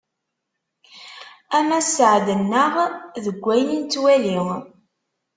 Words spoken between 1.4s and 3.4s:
Ama sseɛd-nneɣ deg